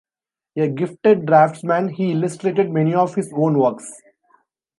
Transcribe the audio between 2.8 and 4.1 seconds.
of his own works.